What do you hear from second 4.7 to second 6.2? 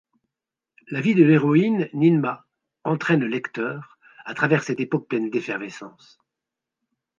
époque pleine d’effervescence.